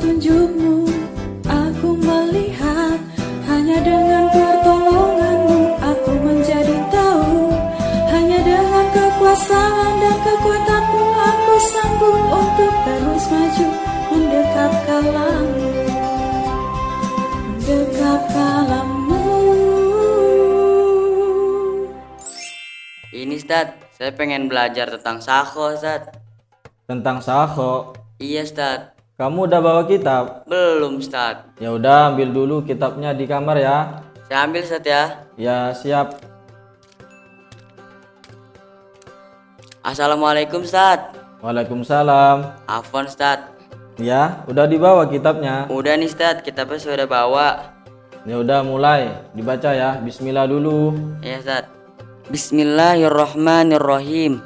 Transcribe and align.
petunjukmu 0.00 0.88
Aku 1.44 1.92
melihat 2.00 2.96
Hanya 3.44 3.78
dengan 3.84 4.24
pertolonganmu 4.32 5.60
Aku 5.76 6.12
menjadi 6.24 6.76
tahu 6.88 7.52
Hanya 8.08 8.40
dengan 8.40 8.86
kekuasaan 8.96 9.92
dan 10.00 10.16
kekuatanmu 10.24 11.04
Aku 11.04 11.52
sanggup 11.60 12.22
untuk 12.32 12.74
terus 12.88 13.24
maju 13.28 13.68
Mendekat 14.08 14.72
kalamu 14.88 15.68
Mendekat 17.60 18.22
kalamu 18.32 19.24
Ini 23.12 23.36
Ustaz, 23.36 23.76
saya 24.00 24.16
pengen 24.16 24.48
belajar 24.48 24.88
tentang 24.96 25.20
Sakho 25.20 25.76
Ustaz. 25.76 26.08
Tentang 26.88 27.20
Saho. 27.20 27.92
Iya 28.16 28.48
Ustaz. 28.48 28.99
Kamu 29.20 29.52
udah 29.52 29.60
bawa 29.60 29.84
kitab? 29.84 30.48
Belum 30.48 30.96
Ustaz. 30.96 31.44
Ya 31.60 31.76
udah 31.76 32.08
ambil 32.08 32.32
dulu 32.32 32.64
kitabnya 32.64 33.12
di 33.12 33.28
kamar 33.28 33.60
ya. 33.60 34.00
Saya 34.24 34.48
ambil 34.48 34.64
Ustaz 34.64 34.80
ya. 34.80 35.28
Ya 35.36 35.76
siap. 35.76 36.24
Assalamualaikum 39.84 40.64
Ustaz. 40.64 41.12
Waalaikumsalam. 41.44 42.64
Afwan 42.64 43.12
Ustaz. 43.12 43.44
Ya, 44.00 44.40
udah 44.48 44.64
dibawa 44.64 45.04
kitabnya. 45.04 45.68
Udah 45.68 46.00
nih 46.00 46.08
Ustaz, 46.08 46.40
kitabnya 46.40 46.80
sudah 46.80 47.04
bawa. 47.04 47.76
Ya 48.24 48.40
udah 48.40 48.64
mulai 48.64 49.12
dibaca 49.36 49.76
ya. 49.76 50.00
Bismillah 50.00 50.48
dulu. 50.48 50.96
Iya 51.20 51.44
Ustaz. 51.44 51.68
Bismillahirrahmanirrahim. 52.32 54.40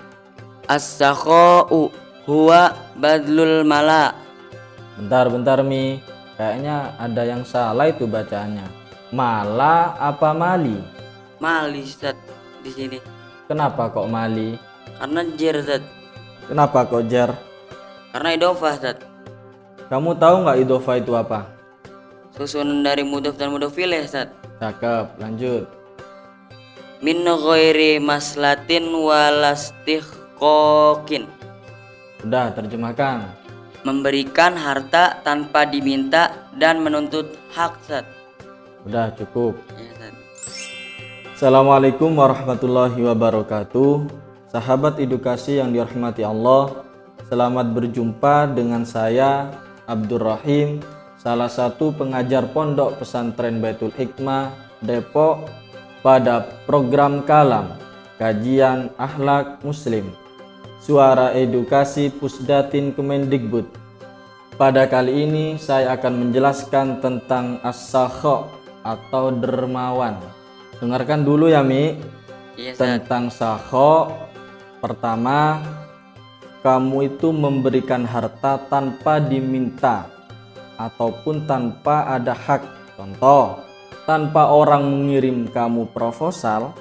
As-sakha'u 0.66 1.95
huwa 2.27 2.75
badlul 2.98 3.62
mala. 3.62 4.23
Bentar, 4.95 5.27
bentar 5.27 5.59
Mi. 5.67 5.98
Kayaknya 6.34 6.98
ada 6.98 7.23
yang 7.23 7.47
salah 7.47 7.87
itu 7.91 8.06
bacaannya. 8.11 8.67
Mala 9.14 9.95
apa 9.98 10.34
mali? 10.34 10.83
Mali 11.39 11.83
Ustaz 11.86 12.17
di 12.62 12.70
sini. 12.75 12.98
Kenapa 13.47 13.86
kok 13.91 14.06
mali? 14.11 14.59
Karena 14.98 15.23
jer 15.39 15.56
Ustaz. 15.62 15.83
Kenapa 16.51 16.83
kok 16.86 17.03
jer? 17.06 17.31
Karena 18.11 18.34
idofah 18.34 18.75
Ustaz. 18.75 18.97
Kamu 19.91 20.14
tahu 20.19 20.36
nggak 20.42 20.59
idofa 20.67 20.98
itu 20.98 21.14
apa? 21.14 21.47
Susunan 22.34 22.83
dari 22.83 23.06
mudhof 23.06 23.39
dan 23.39 23.55
mudhofil 23.55 23.95
ya 23.95 24.03
Ustaz. 24.03 24.27
Cakep, 24.58 25.23
lanjut. 25.23 25.70
Min 26.98 27.23
ghairi 27.23 28.03
maslatin 28.03 28.91
walastihqaqin. 28.91 31.31
Udah, 32.27 32.51
terjemahkan. 32.56 33.44
Memberikan 33.84 34.56
harta 34.56 35.20
tanpa 35.20 35.68
diminta 35.68 36.48
dan 36.56 36.80
menuntut 36.80 37.36
hak 37.52 37.77
Ustaz. 37.84 38.08
Udah 38.88 39.12
cukup. 39.12 39.60
Ya, 39.77 39.92
Ustaz. 39.92 40.14
Assalamualaikum 41.36 42.16
warahmatullahi 42.16 42.96
wabarakatuh. 42.96 44.08
Sahabat 44.48 44.96
edukasi 44.96 45.60
yang 45.60 45.77
dirahmati 45.77 46.24
Allah, 46.24 46.80
selamat 47.28 47.77
berjumpa 47.77 48.56
dengan 48.56 48.88
saya 48.88 49.52
Abdurrahim, 49.84 50.80
salah 51.20 51.52
satu 51.52 51.92
pengajar 51.92 52.48
pondok 52.56 53.05
pesantren 53.05 53.60
Baitul 53.60 53.92
Hikmah 53.92 54.48
Depok 54.80 55.44
pada 56.00 56.48
program 56.64 57.20
Kalam, 57.28 57.77
kajian 58.16 58.88
akhlak 58.96 59.60
muslim. 59.60 60.23
Suara 60.84 61.32
Edukasi 61.32 62.12
Pusdatin 62.12 62.92
Kemendikbud. 62.92 63.64
Pada 64.60 64.84
kali 64.84 65.24
ini 65.24 65.56
saya 65.56 65.96
akan 65.96 66.28
menjelaskan 66.28 67.00
tentang 67.00 67.56
as-sakha 67.64 68.45
atau 68.84 69.33
dermawan. 69.33 70.20
Dengarkan 70.77 71.24
dulu 71.24 71.48
ya 71.48 71.64
Mi 71.64 71.96
Iya 72.61 72.77
Ustaz. 72.77 72.84
tentang 72.84 73.33
saho 73.33 74.12
pertama 74.84 75.64
kamu 76.61 77.17
itu 77.17 77.33
memberikan 77.33 78.05
harta 78.05 78.61
tanpa 78.68 79.24
diminta 79.24 80.05
ataupun 80.77 81.48
tanpa 81.48 82.12
ada 82.12 82.36
hak 82.36 82.61
contoh 83.00 83.56
tanpa 84.05 84.52
orang 84.52 84.84
mengirim 84.84 85.48
kamu 85.48 85.89
proposal 85.96 86.77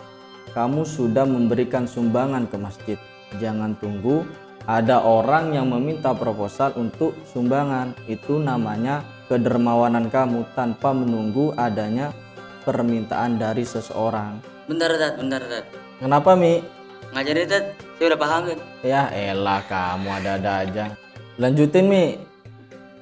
kamu 0.51 0.83
sudah 0.83 1.23
memberikan 1.23 1.87
sumbangan 1.87 2.51
ke 2.51 2.59
masjid 2.59 2.99
jangan 3.41 3.77
tunggu 3.77 4.25
ada 4.63 5.03
orang 5.03 5.51
yang 5.53 5.67
meminta 5.67 6.15
proposal 6.15 6.71
untuk 6.79 7.15
sumbangan 7.27 7.91
itu 8.07 8.39
namanya 8.39 9.03
kedermawanan 9.27 10.07
kamu 10.07 10.47
tanpa 10.55 10.95
menunggu 10.95 11.51
adanya 11.59 12.15
permintaan 12.63 13.35
dari 13.35 13.67
seseorang 13.67 14.39
Bentar 14.63 14.95
Ustaz, 14.95 15.13
bentar 15.19 15.43
Ustaz. 15.43 15.65
kenapa 15.99 16.31
Mi? 16.39 16.63
Ngajarin 17.11 17.43
Ustaz, 17.45 17.63
saya 17.99 18.05
udah 18.09 18.19
paham 18.19 18.41
kan? 18.47 18.59
Ya 18.81 19.03
elah 19.11 19.61
kamu 19.67 20.07
ada-ada 20.23 20.51
aja. 20.63 20.85
Lanjutin 21.35 21.85
Mi. 21.91 22.15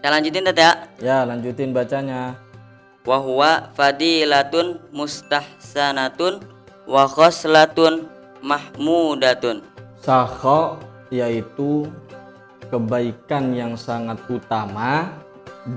Saya 0.02 0.18
lanjutin 0.18 0.44
Ustaz 0.50 0.58
ya. 0.58 0.72
Ya 0.98 1.18
lanjutin 1.24 1.70
bacanya. 1.72 2.34
Wa 3.06 3.18
huwa 3.22 3.70
fadilatun 3.78 4.82
mustahsanatun 4.90 6.42
wa 6.90 7.06
khoslatun 7.06 8.10
mahmudatun. 8.42 9.62
Sakho 10.02 10.82
yaitu 11.14 11.86
kebaikan 12.74 13.54
yang 13.54 13.78
sangat 13.78 14.18
utama 14.26 15.14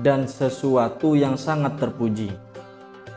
dan 0.01 0.25
sesuatu 0.25 1.13
yang 1.13 1.37
sangat 1.37 1.77
terpuji. 1.77 2.33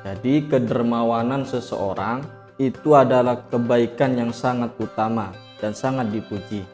Jadi 0.05 0.45
kedermawanan 0.53 1.49
seseorang 1.49 2.21
itu 2.61 2.93
adalah 2.93 3.41
kebaikan 3.49 4.21
yang 4.21 4.33
sangat 4.37 4.75
utama 4.77 5.33
dan 5.65 5.73
sangat 5.73 6.13
dipuji. 6.13 6.67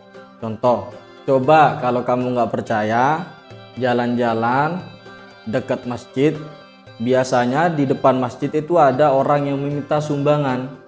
Contoh, 0.43 0.91
coba 1.23 1.78
kalau 1.78 2.03
kamu 2.03 2.34
nggak 2.34 2.53
percaya, 2.53 3.23
jalan-jalan 3.78 4.83
dekat 5.47 5.87
masjid, 5.87 6.34
biasanya 6.99 7.71
di 7.71 7.87
depan 7.87 8.19
masjid 8.19 8.50
itu 8.50 8.81
ada 8.83 9.15
orang 9.15 9.47
yang 9.47 9.62
meminta 9.62 10.03
sumbangan. 10.03 10.84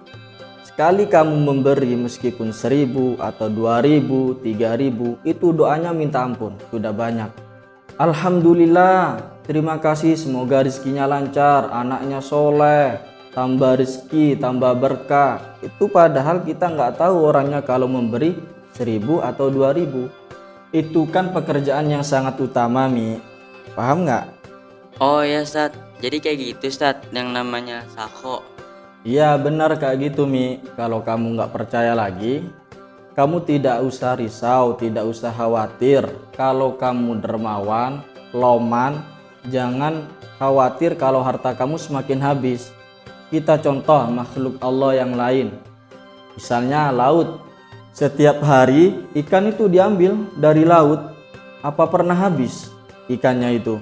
Sekali 0.77 1.09
kamu 1.09 1.41
memberi 1.41 1.97
meskipun 1.97 2.53
seribu 2.53 3.17
atau 3.17 3.49
dua 3.49 3.81
ribu, 3.81 4.37
tiga 4.45 4.77
ribu, 4.77 5.17
itu 5.25 5.49
doanya 5.49 5.89
minta 5.89 6.21
ampun, 6.21 6.53
sudah 6.69 6.93
banyak. 6.93 7.33
Alhamdulillah, 7.97 9.17
terima 9.41 9.81
kasih 9.81 10.13
semoga 10.13 10.61
rezekinya 10.61 11.09
lancar, 11.09 11.73
anaknya 11.73 12.21
soleh, 12.21 13.01
tambah 13.33 13.81
rezeki, 13.81 14.37
tambah 14.37 14.77
berkah. 14.77 15.57
Itu 15.65 15.89
padahal 15.89 16.45
kita 16.45 16.69
nggak 16.69 17.01
tahu 17.01 17.25
orangnya 17.25 17.65
kalau 17.65 17.89
memberi 17.89 18.37
seribu 18.69 19.17
atau 19.25 19.49
dua 19.49 19.73
ribu. 19.73 20.13
Itu 20.69 21.09
kan 21.09 21.33
pekerjaan 21.33 21.89
yang 21.89 22.05
sangat 22.05 22.37
utama, 22.37 22.85
Mi. 22.85 23.17
Paham 23.73 24.05
nggak? 24.05 24.29
Oh 25.01 25.25
ya 25.25 25.41
Ustaz, 25.41 25.73
jadi 26.05 26.21
kayak 26.21 26.37
gitu 26.37 26.69
Ustaz 26.69 27.01
yang 27.09 27.33
namanya 27.33 27.81
sakho. 27.97 28.56
Iya 29.07 29.39
benar 29.39 29.71
kayak 29.79 30.11
gitu 30.11 30.27
Mi. 30.27 30.59
Kalau 30.75 30.99
kamu 30.99 31.39
nggak 31.39 31.55
percaya 31.55 31.95
lagi, 31.95 32.43
kamu 33.15 33.39
tidak 33.47 33.79
usah 33.87 34.19
risau, 34.19 34.75
tidak 34.75 35.07
usah 35.07 35.31
khawatir. 35.31 36.03
Kalau 36.35 36.75
kamu 36.75 37.23
dermawan, 37.23 38.03
loman, 38.35 38.99
jangan 39.47 40.11
khawatir 40.35 40.99
kalau 40.99 41.23
harta 41.23 41.55
kamu 41.55 41.79
semakin 41.79 42.19
habis. 42.19 42.75
Kita 43.31 43.55
contoh 43.63 44.11
makhluk 44.11 44.59
Allah 44.59 44.99
yang 44.99 45.15
lain. 45.15 45.55
Misalnya 46.35 46.91
laut. 46.91 47.47
Setiap 47.95 48.43
hari 48.43 49.07
ikan 49.23 49.47
itu 49.47 49.71
diambil 49.71 50.19
dari 50.35 50.67
laut. 50.67 51.15
Apa 51.63 51.87
pernah 51.87 52.13
habis 52.13 52.75
ikannya 53.07 53.55
itu? 53.55 53.79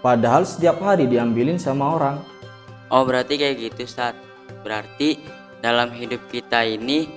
Padahal 0.00 0.48
setiap 0.48 0.80
hari 0.80 1.04
diambilin 1.04 1.60
sama 1.60 1.92
orang. 1.92 2.16
Oh 2.88 3.04
berarti 3.04 3.36
kayak 3.36 3.68
gitu 3.68 3.84
Ustaz. 3.84 4.31
Berarti 4.60 5.16
dalam 5.64 5.88
hidup 5.96 6.20
kita 6.28 6.66
ini 6.68 7.08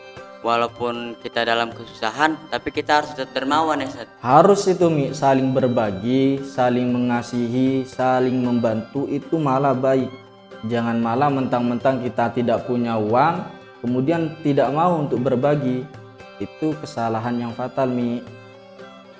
walaupun 0.45 1.17
kita 1.25 1.41
dalam 1.41 1.73
kesusahan 1.73 2.37
tapi 2.53 2.69
kita 2.69 3.01
harus 3.01 3.17
tetap 3.17 3.33
dermawan 3.33 3.81
ya 3.81 3.89
Ustaz. 3.89 4.07
Harus 4.21 4.61
itu 4.69 4.85
Mi, 4.93 5.09
saling 5.11 5.49
berbagi, 5.51 6.45
saling 6.45 6.93
mengasihi, 6.93 7.83
saling 7.89 8.45
membantu 8.45 9.09
itu 9.09 9.41
malah 9.41 9.73
baik. 9.73 10.07
Jangan 10.69 11.01
malah 11.01 11.33
mentang-mentang 11.33 12.05
kita 12.05 12.29
tidak 12.29 12.69
punya 12.69 12.93
uang, 12.97 13.41
kemudian 13.81 14.37
tidak 14.45 14.69
mau 14.69 15.01
untuk 15.01 15.25
berbagi. 15.25 15.81
Itu 16.37 16.77
kesalahan 16.77 17.41
yang 17.41 17.51
fatal 17.57 17.89
Mi. 17.89 18.21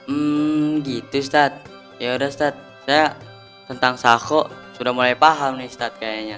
Hmm 0.05 0.85
gitu 0.85 1.17
Ustaz. 1.17 1.57
Ya 1.97 2.13
udah 2.13 2.29
Ustaz, 2.29 2.53
saya 2.85 3.17
tentang 3.65 3.97
sakho 3.97 4.45
sudah 4.77 4.93
mulai 4.93 5.17
paham 5.17 5.57
nih 5.57 5.65
Ustaz 5.65 5.89
kayaknya. 5.97 6.37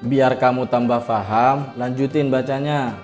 Biar 0.00 0.40
kamu 0.40 0.64
tambah 0.72 1.04
paham, 1.04 1.76
lanjutin 1.76 2.32
bacanya. 2.32 2.96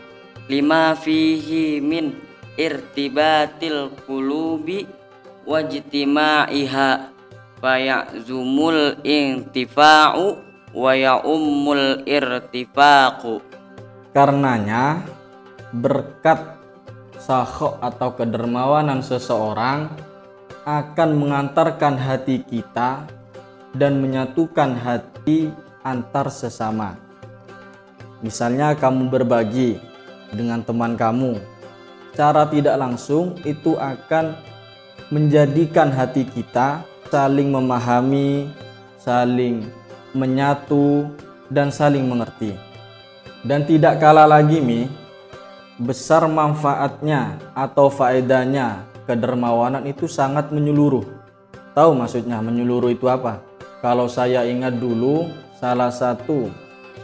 lima 0.47 0.95
fihi 0.95 1.83
min 1.83 2.15
irtibatil 2.55 3.91
qulubi 4.07 4.87
wajtima'iha 5.43 7.11
fayazumul 7.59 9.03
intifa'u 9.03 10.39
wa 10.71 10.93
ya'ummul 10.95 12.07
irtifaqu 12.07 13.43
Karenanya 14.15 15.05
berkat 15.75 16.57
sahok 17.21 17.83
atau 17.83 18.15
kedermawanan 18.15 19.03
seseorang 19.03 19.91
akan 20.63 21.11
mengantarkan 21.19 21.99
hati 21.99 22.41
kita 22.47 23.05
dan 23.77 23.99
menyatukan 24.01 24.79
hati 24.79 25.53
antar 25.87 26.27
sesama. 26.35 26.99
Misalnya 28.19 28.75
kamu 28.75 29.07
berbagi 29.07 29.79
dengan 30.35 30.67
teman 30.67 30.99
kamu, 30.99 31.39
cara 32.19 32.43
tidak 32.51 32.75
langsung 32.75 33.39
itu 33.47 33.79
akan 33.79 34.35
menjadikan 35.15 35.95
hati 35.95 36.27
kita 36.27 36.83
saling 37.07 37.55
memahami, 37.55 38.51
saling 38.99 39.63
menyatu, 40.11 41.07
dan 41.47 41.71
saling 41.71 42.03
mengerti. 42.11 42.57
Dan 43.47 43.63
tidak 43.63 44.03
kalah 44.03 44.27
lagi 44.27 44.59
Mi, 44.59 44.91
besar 45.79 46.27
manfaatnya 46.27 47.39
atau 47.55 47.87
faedahnya 47.87 48.83
kedermawanan 49.07 49.87
itu 49.87 50.11
sangat 50.11 50.51
menyeluruh. 50.51 51.07
Tahu 51.77 51.91
maksudnya 51.95 52.43
menyeluruh 52.43 52.91
itu 52.91 53.07
apa? 53.07 53.39
Kalau 53.85 54.11
saya 54.11 54.43
ingat 54.49 54.81
dulu 54.81 55.31
salah 55.57 55.89
satu 55.89 56.53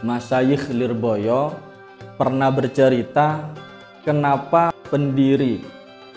Masyayikh 0.05 0.69
Lirboyo 0.69 1.57
pernah 2.21 2.53
bercerita 2.53 3.49
kenapa 4.05 4.69
pendiri 4.93 5.65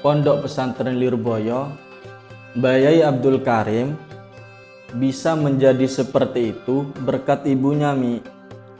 Pondok 0.04 0.44
Pesantren 0.44 1.00
Lirboyo 1.00 1.72
Bayai 2.60 3.00
Abdul 3.00 3.40
Karim 3.40 3.96
bisa 4.96 5.32
menjadi 5.32 5.84
seperti 5.88 6.56
itu 6.56 6.88
berkat 7.04 7.44
ibunya 7.44 7.92
Mi. 7.92 8.22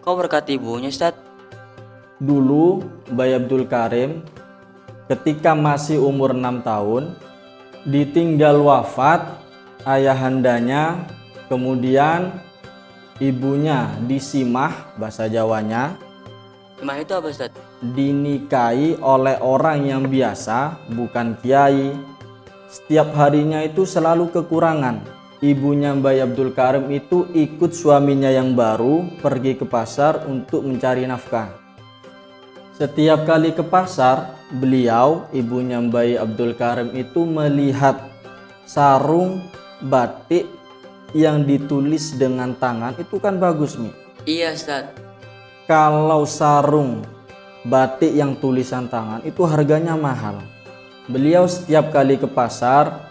Kau 0.00 0.16
berkat 0.16 0.48
ibunya 0.52 0.88
Ustaz? 0.88 1.16
Dulu 2.16 2.80
Bayi 3.12 3.36
Abdul 3.36 3.68
Karim 3.68 4.24
ketika 5.12 5.52
masih 5.52 6.00
umur 6.00 6.32
6 6.32 6.64
tahun 6.64 7.12
ditinggal 7.84 8.56
wafat 8.64 9.38
ayahandanya 9.84 11.04
kemudian 11.52 12.45
ibunya 13.22 13.92
disimah 14.04 14.96
bahasa 15.00 15.28
Jawanya. 15.30 15.96
Simah 16.76 16.96
itu 17.00 17.12
apa 17.16 17.28
Ustaz? 17.32 17.52
dinikahi 17.82 18.96
oleh 19.04 19.36
orang 19.44 19.84
yang 19.84 20.02
biasa 20.08 20.90
bukan 20.96 21.36
kiai. 21.44 21.92
Setiap 22.72 23.12
harinya 23.14 23.62
itu 23.62 23.84
selalu 23.84 24.32
kekurangan. 24.32 25.04
Ibunya 25.44 25.92
Mbak 25.92 26.32
Abdul 26.32 26.50
Karim 26.56 26.88
itu 26.88 27.28
ikut 27.36 27.76
suaminya 27.76 28.32
yang 28.32 28.56
baru 28.56 29.04
pergi 29.20 29.60
ke 29.60 29.68
pasar 29.68 30.24
untuk 30.24 30.64
mencari 30.64 31.04
nafkah. 31.04 31.52
Setiap 32.72 33.28
kali 33.28 33.52
ke 33.52 33.60
pasar, 33.64 34.32
beliau, 34.56 35.28
ibunya 35.36 35.80
Mbak 35.80 36.16
Abdul 36.16 36.52
Karim 36.56 36.88
itu 36.96 37.28
melihat 37.28 38.00
sarung 38.64 39.44
batik 39.84 40.48
yang 41.16 41.48
ditulis 41.48 42.12
dengan 42.20 42.52
tangan 42.52 42.92
itu 43.00 43.16
kan 43.16 43.40
bagus 43.40 43.80
Mi. 43.80 43.88
Iya 44.28 44.52
Ustaz. 44.52 44.92
Kalau 45.64 46.28
sarung 46.28 47.00
batik 47.64 48.12
yang 48.12 48.36
tulisan 48.36 48.86
tangan 48.86 49.24
itu 49.24 49.40
harganya 49.48 49.96
mahal. 49.96 50.44
Beliau 51.08 51.48
setiap 51.48 51.88
kali 51.88 52.20
ke 52.20 52.28
pasar 52.28 53.08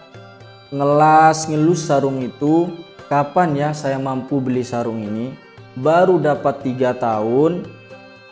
ngelas 0.70 1.50
ngelus 1.50 1.90
sarung 1.90 2.22
itu 2.22 2.70
kapan 3.10 3.58
ya 3.58 3.68
saya 3.74 3.98
mampu 3.98 4.38
beli 4.38 4.62
sarung 4.62 5.02
ini 5.02 5.34
baru 5.76 6.16
dapat 6.16 6.64
tiga 6.64 6.96
tahun 6.96 7.68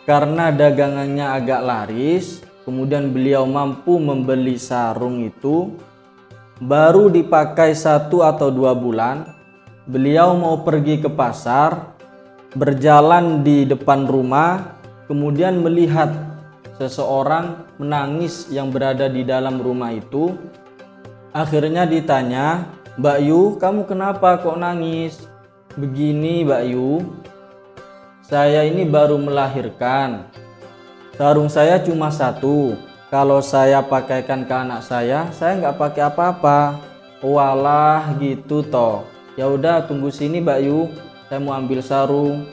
karena 0.05 0.53
dagangannya 0.53 1.25
agak 1.33 1.61
laris, 1.65 2.45
kemudian 2.69 3.09
beliau 3.09 3.49
mampu 3.49 3.97
membeli 3.97 4.61
sarung 4.61 5.25
itu, 5.25 5.73
baru 6.61 7.09
dipakai 7.09 7.73
satu 7.73 8.21
atau 8.21 8.53
dua 8.53 8.77
bulan, 8.77 9.25
beliau 9.85 10.33
mau 10.37 10.65
pergi 10.65 11.01
ke 11.01 11.13
pasar, 11.13 11.93
berjalan 12.57 13.45
di 13.45 13.69
depan 13.69 14.09
rumah, 14.09 14.81
kemudian 15.05 15.61
melihat 15.61 16.13
seseorang 16.81 17.69
menangis 17.77 18.49
yang 18.49 18.73
berada 18.73 19.07
di 19.07 19.23
dalam 19.23 19.61
rumah 19.61 19.93
itu. 19.93 20.33
Akhirnya 21.35 21.85
ditanya, 21.85 22.71
Mbak 22.97 23.19
Yu, 23.27 23.43
kamu 23.59 23.91
kenapa 23.91 24.39
kok 24.39 24.57
nangis? 24.57 25.27
Begini 25.75 26.47
Mbak 26.47 26.65
Yu, 26.71 27.03
saya 28.25 28.63
ini 28.65 28.87
baru 28.87 29.19
melahirkan. 29.19 30.31
Sarung 31.19 31.51
saya 31.51 31.83
cuma 31.83 32.09
satu. 32.09 32.79
Kalau 33.11 33.39
saya 33.39 33.79
pakaikan 33.83 34.43
ke 34.43 34.55
anak 34.55 34.83
saya, 34.83 35.31
saya 35.31 35.55
nggak 35.59 35.79
pakai 35.79 36.03
apa-apa. 36.07 36.83
Walah 37.23 38.15
gitu 38.19 38.67
toh. 38.67 39.14
Ya 39.35 39.51
udah 39.51 39.83
tunggu 39.91 40.15
sini 40.15 40.39
Mbak 40.39 40.61
Yu. 40.63 40.81
Saya 41.27 41.43
mau 41.43 41.59
ambil 41.59 41.83
sarung. 41.83 42.47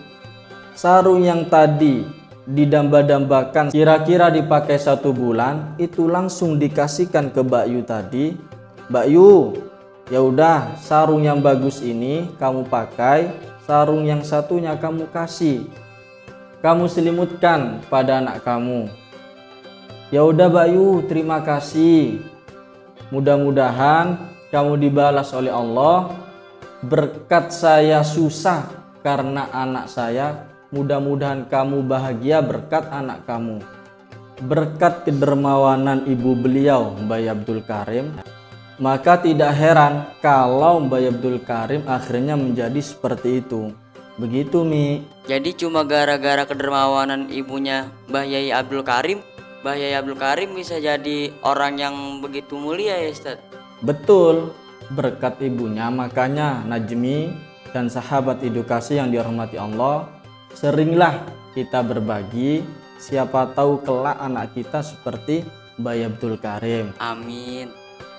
Sarung 0.73 1.21
yang 1.21 1.45
tadi 1.45 2.01
didamba-dambakan 2.49 3.69
kira-kira 3.69 4.33
dipakai 4.33 4.81
satu 4.81 5.13
bulan 5.13 5.77
itu 5.77 6.09
langsung 6.09 6.57
dikasihkan 6.57 7.29
ke 7.29 7.45
Mbak 7.45 7.65
Yu 7.69 7.81
tadi. 7.85 8.25
Mbak 8.89 9.05
Yu, 9.13 9.31
ya 10.09 10.25
udah 10.25 10.73
sarung 10.81 11.21
yang 11.21 11.37
bagus 11.37 11.85
ini 11.85 12.25
kamu 12.41 12.65
pakai 12.65 13.29
sarung 13.69 14.09
yang 14.09 14.25
satunya 14.25 14.73
kamu 14.73 15.05
kasih. 15.13 15.69
Kamu 16.65 16.89
selimutkan 16.89 17.81
pada 17.89 18.21
anak 18.21 18.41
kamu. 18.41 18.89
Ya 20.11 20.21
udah 20.27 20.51
Bayu, 20.51 21.05
terima 21.07 21.41
kasih. 21.41 22.21
Mudah-mudahan 23.09 24.19
kamu 24.51 24.77
dibalas 24.77 25.31
oleh 25.31 25.49
Allah 25.49 26.11
berkat 26.81 27.53
saya 27.53 28.01
susah 28.01 28.65
karena 29.05 29.49
anak 29.53 29.89
saya. 29.89 30.49
Mudah-mudahan 30.71 31.51
kamu 31.51 31.83
bahagia 31.83 32.39
berkat 32.39 32.87
anak 32.95 33.27
kamu. 33.27 33.59
Berkat 34.41 35.03
kedermawanan 35.03 36.07
ibu 36.07 36.31
beliau, 36.31 36.95
Mbak 36.95 37.21
Abdul 37.27 37.61
Karim, 37.67 38.15
maka 38.79 39.19
tidak 39.19 39.51
heran 39.53 40.07
kalau 40.23 40.79
Mbak 40.87 41.19
Abdul 41.19 41.39
Karim 41.43 41.83
akhirnya 41.85 42.39
menjadi 42.39 42.79
seperti 42.79 43.43
itu. 43.43 43.75
Begitu 44.15 44.63
Mi. 44.63 45.03
Jadi 45.27 45.53
cuma 45.59 45.83
gara-gara 45.83 46.47
kedermawanan 46.47 47.27
ibunya 47.29 47.91
Mbah 48.07 48.23
Yai 48.23 48.55
Abdul 48.55 48.87
Karim, 48.87 49.19
Mbah 49.61 49.75
Yai 49.75 49.93
Abdul 49.99 50.17
Karim 50.17 50.55
bisa 50.55 50.79
jadi 50.79 51.35
orang 51.43 51.77
yang 51.77 51.95
begitu 52.23 52.55
mulia 52.55 52.95
ya 52.95 53.11
Ustaz? 53.11 53.37
Betul. 53.83 54.55
Berkat 54.91 55.39
ibunya 55.39 55.87
makanya 55.87 56.67
Najmi 56.67 57.31
dan 57.71 57.87
sahabat 57.87 58.43
edukasi 58.43 58.99
yang 58.99 59.07
dihormati 59.07 59.55
Allah, 59.55 60.11
seringlah 60.51 61.23
kita 61.55 61.79
berbagi 61.79 62.63
siapa 62.99 63.55
tahu 63.55 63.79
kelak 63.87 64.19
anak 64.19 64.51
kita 64.51 64.83
seperti 64.83 65.47
Mbak 65.79 65.95
Abdul 66.11 66.35
Karim. 66.37 66.85
Amin. 66.99 67.71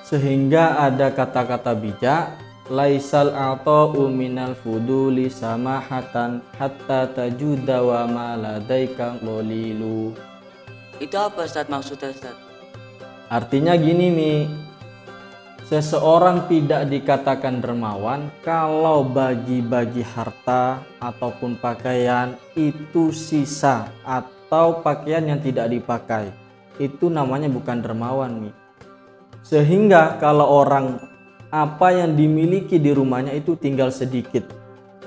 Sehingga 0.03 0.81
ada 0.81 1.13
kata-kata 1.13 1.77
bijak 1.77 2.41
laisal 2.73 3.37
ata'u 3.37 4.09
minal 4.09 4.57
fuduli 4.57 5.29
samahatan 5.29 6.41
hatta 6.57 7.13
tajuda 7.13 7.85
wa 7.85 8.03
ma 8.09 8.29
ladaika 8.35 9.21
qalilu. 9.21 10.17
Itu 10.99 11.17
apa 11.21 11.45
Ustaz 11.45 11.69
maksudnya 11.69 12.11
Ustaz? 12.11 12.35
Artinya 13.29 13.77
gini 13.77 14.09
Mi, 14.13 14.33
seseorang 15.67 16.51
tidak 16.51 16.91
dikatakan 16.91 17.63
dermawan 17.63 18.31
kalau 18.43 19.07
bagi-bagi 19.07 20.03
harta 20.03 20.83
ataupun 20.99 21.59
pakaian 21.59 22.35
itu 22.59 23.15
sisa 23.15 23.91
atau 24.03 24.83
pakaian 24.83 25.23
yang 25.23 25.41
tidak 25.41 25.71
dipakai. 25.71 26.35
Itu 26.81 27.13
namanya 27.13 27.47
bukan 27.53 27.85
dermawan 27.85 28.49
Mi. 28.49 28.51
Sehingga 29.43 30.17
kalau 30.23 30.47
orang 30.63 31.03
apa 31.53 31.93
yang 31.93 32.17
dimiliki 32.17 32.81
di 32.81 32.91
rumahnya 32.97 33.37
itu 33.37 33.59
tinggal 33.59 33.93
sedikit. 33.93 34.49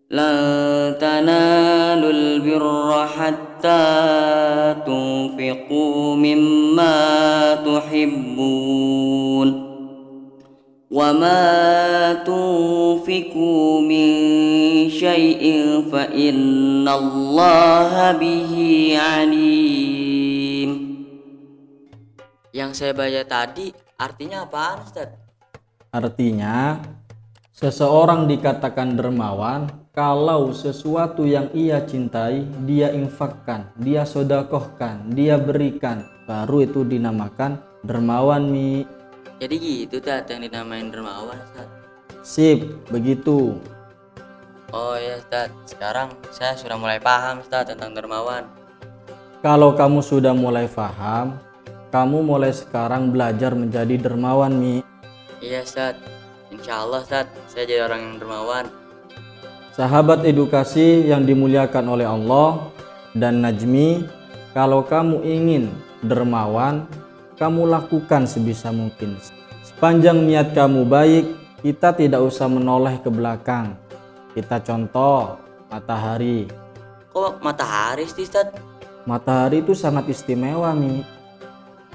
La 0.06 0.94
tanalul 1.02 2.46
birra 2.46 3.10
hatta 3.10 4.86
tunfiqu 4.86 6.14
mimma 6.14 6.94
tuhibbun 7.66 9.25
وما 10.95 11.47
تنفقوا 12.27 13.67
من 13.81 14.07
شيء 14.91 15.43
فإن 15.87 16.83
الله 16.83 17.93
به 18.19 18.53
عليم 18.99 20.71
Yang 22.51 22.83
saya 22.83 22.91
baca 22.91 23.23
tadi 23.23 23.71
artinya 23.95 24.43
apaan 24.43 24.83
Ustaz? 24.83 25.07
Artinya, 25.95 26.83
seseorang 27.55 28.27
dikatakan 28.27 28.99
dermawan 28.99 29.71
kalau 29.95 30.51
sesuatu 30.51 31.23
yang 31.23 31.47
ia 31.55 31.79
cintai, 31.83 32.43
dia 32.67 32.91
infakkan, 32.91 33.71
dia 33.79 34.03
sodakohkan, 34.03 35.15
dia 35.15 35.39
berikan. 35.39 36.03
Baru 36.27 36.63
itu 36.63 36.83
dinamakan 36.83 37.59
dermawan, 37.87 38.51
Mi. 38.51 38.83
jadi 39.36 39.84
gitu 39.84 40.00
Tat 40.00 40.24
yang 40.32 40.48
dinamain 40.48 40.88
dermawan 40.88 41.36
Ustaz. 41.36 41.68
Sip, 42.24 42.64
begitu. 42.88 43.60
Oh 44.72 44.96
ya 44.96 45.20
Ustaz, 45.20 45.52
sekarang 45.68 46.16
saya 46.32 46.56
sudah 46.56 46.80
mulai 46.80 46.96
paham 46.96 47.44
Ustaz 47.44 47.68
tentang 47.68 47.92
dermawan. 47.92 48.48
Kalau 49.44 49.76
kamu 49.76 50.00
sudah 50.00 50.32
mulai 50.32 50.64
paham, 50.64 51.36
kamu 51.92 52.24
mulai 52.24 52.50
sekarang 52.50 53.12
belajar 53.12 53.52
menjadi 53.52 54.00
dermawan, 54.00 54.56
Mi. 54.56 54.80
Iya 55.44 55.62
Ustaz, 55.68 56.00
Insya 56.48 56.88
Allah 56.88 57.04
Ustaz, 57.04 57.28
saya 57.52 57.68
jadi 57.68 57.84
orang 57.84 58.00
yang 58.00 58.16
dermawan. 58.16 58.64
Sahabat 59.76 60.24
edukasi 60.24 61.12
yang 61.12 61.28
dimuliakan 61.28 61.84
oleh 61.92 62.08
Allah 62.08 62.72
dan 63.12 63.44
Najmi, 63.44 64.08
kalau 64.56 64.80
kamu 64.80 65.20
ingin 65.20 65.68
dermawan, 66.00 66.88
kamu 67.36 67.68
lakukan 67.68 68.24
sebisa 68.24 68.72
mungkin. 68.72 69.16
Sepanjang 69.60 70.24
niat 70.24 70.56
kamu 70.56 70.88
baik, 70.88 71.24
kita 71.60 71.92
tidak 71.92 72.24
usah 72.24 72.48
menoleh 72.48 72.96
ke 73.00 73.12
belakang. 73.12 73.76
Kita 74.32 74.60
contoh 74.60 75.36
matahari. 75.68 76.48
Kok 77.12 77.40
matahari 77.40 78.04
sih 78.08 78.24
Ustaz? 78.24 78.52
Matahari 79.04 79.60
itu 79.62 79.72
sangat 79.76 80.08
istimewa, 80.08 80.72
Mi. 80.72 81.04